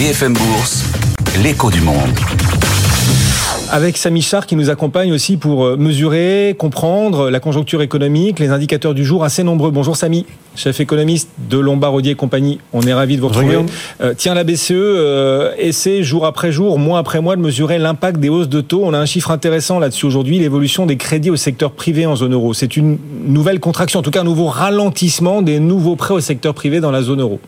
BFM 0.00 0.32
Bourse, 0.32 0.86
l'écho 1.42 1.70
du 1.70 1.82
monde. 1.82 2.08
Avec 3.70 3.98
Samy 3.98 4.22
Char 4.22 4.46
qui 4.46 4.56
nous 4.56 4.70
accompagne 4.70 5.12
aussi 5.12 5.36
pour 5.36 5.66
euh, 5.66 5.76
mesurer, 5.76 6.56
comprendre 6.58 7.28
la 7.28 7.38
conjoncture 7.38 7.82
économique, 7.82 8.38
les 8.38 8.48
indicateurs 8.48 8.94
du 8.94 9.04
jour 9.04 9.24
assez 9.24 9.42
nombreux. 9.42 9.70
Bonjour 9.70 9.96
Samy, 9.96 10.24
chef 10.56 10.80
économiste 10.80 11.28
de 11.50 11.58
Lombard 11.58 11.92
Odier 11.92 12.12
et 12.12 12.14
compagnie. 12.14 12.60
On 12.72 12.80
est 12.80 12.94
ravi 12.94 13.16
de 13.16 13.20
vous 13.20 13.28
retrouver. 13.28 13.58
Euh, 14.00 14.14
tiens, 14.16 14.32
la 14.32 14.42
BCE 14.42 14.70
euh, 14.70 15.52
essaie 15.58 16.02
jour 16.02 16.24
après 16.24 16.50
jour, 16.50 16.78
mois 16.78 16.98
après 16.98 17.20
mois 17.20 17.36
de 17.36 17.42
mesurer 17.42 17.76
l'impact 17.78 18.20
des 18.20 18.30
hausses 18.30 18.48
de 18.48 18.62
taux. 18.62 18.80
On 18.82 18.94
a 18.94 18.98
un 18.98 19.04
chiffre 19.04 19.30
intéressant 19.30 19.78
là-dessus 19.78 20.06
aujourd'hui, 20.06 20.38
l'évolution 20.38 20.86
des 20.86 20.96
crédits 20.96 21.28
au 21.28 21.36
secteur 21.36 21.72
privé 21.72 22.06
en 22.06 22.16
zone 22.16 22.32
euro. 22.32 22.54
C'est 22.54 22.78
une 22.78 22.96
nouvelle 23.26 23.60
contraction, 23.60 24.00
en 24.00 24.02
tout 24.02 24.10
cas 24.10 24.22
un 24.22 24.24
nouveau 24.24 24.46
ralentissement 24.46 25.42
des 25.42 25.60
nouveaux 25.60 25.96
prêts 25.96 26.14
au 26.14 26.20
secteur 26.20 26.54
privé 26.54 26.80
dans 26.80 26.90
la 26.90 27.02
zone 27.02 27.20
euro. 27.20 27.38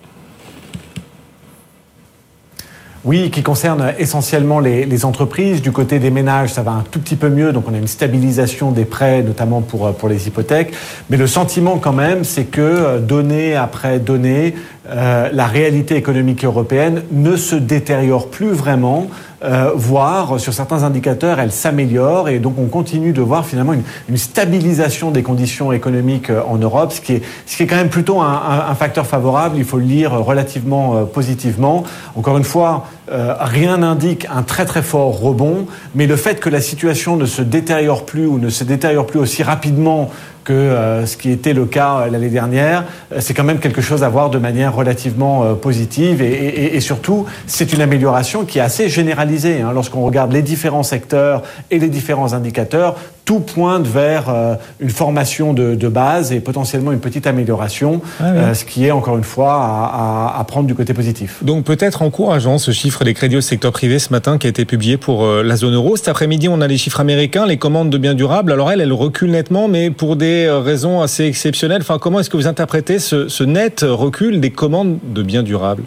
Oui, 3.04 3.30
qui 3.30 3.42
concerne 3.42 3.94
essentiellement 3.98 4.60
les, 4.60 5.04
entreprises. 5.04 5.60
Du 5.60 5.72
côté 5.72 5.98
des 5.98 6.12
ménages, 6.12 6.52
ça 6.52 6.62
va 6.62 6.70
un 6.70 6.84
tout 6.88 7.00
petit 7.00 7.16
peu 7.16 7.28
mieux. 7.30 7.52
Donc, 7.52 7.64
on 7.68 7.74
a 7.74 7.78
une 7.78 7.88
stabilisation 7.88 8.70
des 8.70 8.84
prêts, 8.84 9.22
notamment 9.22 9.60
pour, 9.60 9.92
pour 9.92 10.08
les 10.08 10.28
hypothèques. 10.28 10.72
Mais 11.10 11.16
le 11.16 11.26
sentiment, 11.26 11.78
quand 11.78 11.92
même, 11.92 12.22
c'est 12.22 12.44
que 12.44 12.60
euh, 12.60 12.98
donnée 13.00 13.56
après 13.56 13.98
donnée, 13.98 14.54
euh, 14.88 15.30
la 15.32 15.46
réalité 15.46 15.96
économique 15.96 16.44
européenne 16.44 17.02
ne 17.10 17.34
se 17.34 17.56
détériore 17.56 18.28
plus 18.28 18.50
vraiment, 18.50 19.08
euh, 19.44 19.72
voire 19.74 20.38
sur 20.38 20.52
certains 20.52 20.84
indicateurs, 20.84 21.40
elle 21.40 21.50
s'améliore 21.50 22.28
et 22.28 22.38
donc 22.38 22.58
on 22.58 22.66
continue 22.66 23.12
de 23.12 23.22
voir 23.22 23.44
finalement 23.44 23.72
une, 23.72 23.82
une, 24.08 24.16
stabilisation 24.16 25.10
des 25.10 25.22
conditions 25.22 25.72
économiques 25.72 26.30
euh, 26.30 26.42
en 26.46 26.58
Europe, 26.58 26.92
ce 26.92 27.00
qui 27.00 27.14
est, 27.14 27.22
ce 27.46 27.56
qui 27.56 27.64
est 27.64 27.66
quand 27.66 27.76
même 27.76 27.88
plutôt 27.88 28.20
un, 28.20 28.32
un, 28.32 28.70
un 28.70 28.74
facteur 28.74 29.06
favorable, 29.06 29.56
il 29.58 29.64
faut 29.64 29.78
le 29.78 29.84
lire 29.84 30.12
relativement 30.12 30.96
euh, 30.96 31.04
positivement. 31.04 31.82
Encore 32.14 32.38
une 32.38 32.44
fois, 32.44 32.86
euh, 33.10 33.34
rien 33.40 33.78
n'indique 33.78 34.28
un 34.32 34.42
très 34.42 34.64
très 34.64 34.82
fort 34.82 35.18
rebond, 35.18 35.66
mais 35.94 36.06
le 36.06 36.14
fait 36.14 36.38
que 36.38 36.48
la 36.48 36.60
situation 36.60 37.16
ne 37.16 37.26
se 37.26 37.42
détériore 37.42 38.06
plus 38.06 38.26
ou 38.26 38.38
ne 38.38 38.48
se 38.48 38.62
détériore 38.62 39.06
plus 39.06 39.18
aussi 39.18 39.42
rapidement 39.42 40.10
que 40.44 40.52
euh, 40.52 41.04
ce 41.04 41.16
qui 41.16 41.30
était 41.30 41.52
le 41.52 41.66
cas 41.66 41.98
euh, 41.98 42.10
l'année 42.10 42.28
dernière, 42.28 42.84
c'est 43.18 43.34
quand 43.34 43.42
même 43.42 43.58
quelque 43.58 43.80
chose 43.80 44.04
à 44.04 44.08
voir 44.08 44.30
de 44.30 44.38
manière 44.38 44.74
relativement 44.74 45.54
positive 45.56 46.22
et 46.22 46.80
surtout 46.80 47.26
c'est 47.46 47.72
une 47.72 47.80
amélioration 47.80 48.44
qui 48.44 48.58
est 48.58 48.62
assez 48.62 48.88
généralisée. 48.88 49.62
Hein. 49.62 49.72
Lorsqu'on 49.74 50.02
regarde 50.02 50.32
les 50.32 50.42
différents 50.42 50.84
secteurs 50.84 51.42
et 51.72 51.80
les 51.80 51.88
différents 51.88 52.34
indicateurs, 52.34 52.96
tout 53.24 53.40
pointe 53.40 53.86
vers 53.86 54.28
euh, 54.28 54.54
une 54.80 54.90
formation 54.90 55.52
de, 55.52 55.74
de, 55.74 55.88
base 55.88 56.32
et 56.32 56.40
potentiellement 56.40 56.92
une 56.92 57.00
petite 57.00 57.26
amélioration, 57.26 58.00
ah 58.20 58.24
oui. 58.24 58.38
euh, 58.38 58.54
ce 58.54 58.64
qui 58.64 58.86
est 58.86 58.90
encore 58.90 59.16
une 59.16 59.24
fois 59.24 59.54
à, 59.54 60.32
à, 60.36 60.40
à, 60.40 60.44
prendre 60.44 60.66
du 60.66 60.74
côté 60.74 60.94
positif. 60.94 61.42
Donc 61.42 61.64
peut-être 61.64 62.02
encourageant 62.02 62.58
ce 62.58 62.70
chiffre 62.70 63.04
des 63.04 63.14
crédits 63.14 63.36
au 63.36 63.40
secteur 63.40 63.72
privé 63.72 63.98
ce 63.98 64.10
matin 64.10 64.38
qui 64.38 64.46
a 64.46 64.50
été 64.50 64.64
publié 64.64 64.96
pour 64.96 65.24
euh, 65.24 65.42
la 65.42 65.56
zone 65.56 65.74
euro. 65.74 65.96
Cet 65.96 66.08
après-midi, 66.08 66.48
on 66.48 66.60
a 66.60 66.66
les 66.66 66.78
chiffres 66.78 67.00
américains, 67.00 67.46
les 67.46 67.58
commandes 67.58 67.90
de 67.90 67.98
biens 67.98 68.14
durables. 68.14 68.52
Alors 68.52 68.70
elles, 68.70 68.80
elles 68.80 68.92
reculent 68.92 69.30
nettement, 69.30 69.68
mais 69.68 69.90
pour 69.90 70.16
des 70.16 70.48
raisons 70.50 71.00
assez 71.00 71.24
exceptionnelles. 71.24 71.82
Enfin, 71.82 71.98
comment 71.98 72.20
est-ce 72.20 72.30
que 72.30 72.36
vous 72.36 72.46
interprétez 72.46 72.98
ce, 72.98 73.28
ce 73.28 73.44
net 73.44 73.84
recul 73.88 74.40
des 74.40 74.50
commandes 74.50 74.98
de 75.02 75.22
biens 75.22 75.42
durables? 75.42 75.84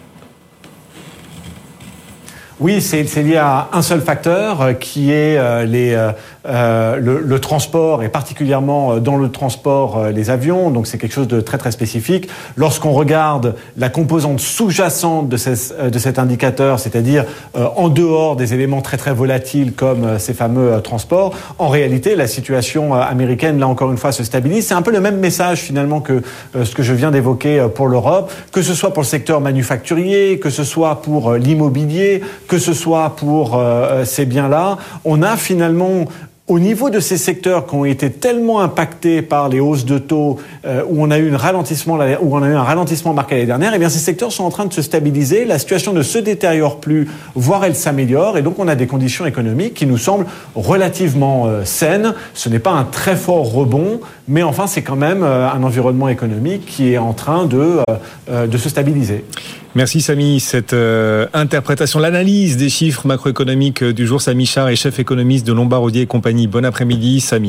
Oui, 2.58 2.80
c'est 2.80 3.04
lié 3.22 3.36
à 3.36 3.68
un 3.72 3.82
seul 3.82 4.00
facteur 4.00 4.62
euh, 4.62 4.72
qui 4.72 5.12
est 5.12 5.36
euh, 5.36 5.64
les, 5.64 5.94
euh, 6.48 6.96
le, 6.96 7.20
le, 7.20 7.38
transport 7.40 8.02
et 8.02 8.08
particulièrement 8.08 8.92
euh, 8.92 9.00
dans 9.00 9.16
le 9.16 9.30
transport 9.30 9.98
euh, 9.98 10.10
les 10.10 10.30
avions. 10.30 10.70
Donc 10.70 10.86
c'est 10.86 10.98
quelque 10.98 11.12
chose 11.12 11.28
de 11.28 11.40
très 11.40 11.58
très 11.58 11.70
spécifique. 11.70 12.28
Lorsqu'on 12.56 12.92
regarde 12.92 13.56
la 13.76 13.88
composante 13.88 14.40
sous-jacente 14.40 15.28
de, 15.28 15.36
de 15.88 15.98
cet 15.98 16.18
indicateur, 16.18 16.78
c'est-à-dire 16.78 17.24
euh, 17.56 17.66
en 17.76 17.88
dehors 17.88 18.36
des 18.36 18.54
éléments 18.54 18.80
très 18.80 18.96
très 18.96 19.12
volatiles 19.12 19.72
comme 19.72 20.18
ces 20.18 20.34
fameux 20.34 20.80
transports, 20.82 21.34
en 21.58 21.68
réalité 21.68 22.14
la 22.14 22.26
situation 22.26 22.94
américaine 22.94 23.58
là 23.58 23.66
encore 23.66 23.90
une 23.90 23.98
fois 23.98 24.12
se 24.12 24.24
stabilise. 24.24 24.68
C'est 24.68 24.74
un 24.74 24.82
peu 24.82 24.92
le 24.92 25.00
même 25.00 25.18
message 25.18 25.58
finalement 25.58 26.00
que 26.00 26.22
ce 26.54 26.74
que 26.74 26.82
je 26.82 26.92
viens 26.92 27.10
d'évoquer 27.10 27.66
pour 27.74 27.88
l'Europe, 27.88 28.32
que 28.52 28.62
ce 28.62 28.74
soit 28.74 28.92
pour 28.92 29.02
le 29.02 29.08
secteur 29.08 29.40
manufacturier, 29.40 30.38
que 30.38 30.50
ce 30.50 30.64
soit 30.64 31.02
pour 31.02 31.34
l'immobilier, 31.34 32.22
que 32.48 32.58
ce 32.58 32.72
soit 32.72 33.16
pour 33.16 33.56
euh, 33.56 34.04
ces 34.04 34.26
biens-là, 34.26 34.78
on 35.04 35.22
a 35.22 35.36
finalement 35.36 36.06
au 36.48 36.60
niveau 36.60 36.90
de 36.90 37.00
ces 37.00 37.16
secteurs 37.16 37.66
qui 37.66 37.74
ont 37.74 37.84
été 37.84 38.10
tellement 38.10 38.60
impactés 38.60 39.20
par 39.20 39.48
les 39.48 39.58
hausses 39.58 39.84
de 39.84 39.98
taux, 39.98 40.38
euh, 40.64 40.82
où 40.88 41.02
on 41.02 41.10
a 41.10 41.18
eu 41.18 41.34
un 41.34 41.36
ralentissement, 41.36 41.98
où 42.20 42.36
on 42.36 42.42
a 42.42 42.48
eu 42.48 42.54
un 42.54 42.62
ralentissement 42.62 43.12
marqué 43.12 43.34
l'année 43.34 43.46
dernière, 43.46 43.72
eh 43.74 43.78
bien 43.78 43.88
ces 43.88 43.98
secteurs 43.98 44.30
sont 44.30 44.44
en 44.44 44.50
train 44.50 44.66
de 44.66 44.72
se 44.72 44.82
stabiliser. 44.82 45.44
La 45.44 45.58
situation 45.58 45.92
ne 45.92 46.02
se 46.02 46.18
détériore 46.18 46.78
plus, 46.78 47.08
voire 47.34 47.64
elle 47.64 47.74
s'améliore, 47.74 48.38
et 48.38 48.42
donc 48.42 48.58
on 48.58 48.68
a 48.68 48.76
des 48.76 48.86
conditions 48.86 49.26
économiques 49.26 49.74
qui 49.74 49.86
nous 49.86 49.98
semblent 49.98 50.26
relativement 50.54 51.46
euh, 51.46 51.64
saines. 51.64 52.14
Ce 52.34 52.48
n'est 52.48 52.60
pas 52.60 52.72
un 52.72 52.84
très 52.84 53.16
fort 53.16 53.50
rebond, 53.50 54.00
mais 54.28 54.44
enfin 54.44 54.68
c'est 54.68 54.82
quand 54.82 54.96
même 54.96 55.24
euh, 55.24 55.50
un 55.50 55.64
environnement 55.64 56.08
économique 56.08 56.64
qui 56.66 56.92
est 56.92 56.98
en 56.98 57.12
train 57.12 57.46
de, 57.46 57.80
euh, 58.30 58.46
de 58.46 58.58
se 58.58 58.68
stabiliser. 58.68 59.24
Merci 59.76 60.00
Samy. 60.00 60.40
Cette 60.40 60.72
euh, 60.72 61.26
interprétation, 61.34 61.98
l'analyse 61.98 62.56
des 62.56 62.70
chiffres 62.70 63.06
macroéconomiques 63.06 63.84
du 63.84 64.06
jour, 64.06 64.22
Samy 64.22 64.46
Char 64.46 64.70
est 64.70 64.76
chef 64.76 64.98
économiste 64.98 65.46
de 65.46 65.52
Lombard 65.52 65.82
Odier 65.82 66.00
et 66.00 66.06
compagnie. 66.06 66.46
Bon 66.46 66.64
après-midi 66.64 67.20
Samy. 67.20 67.44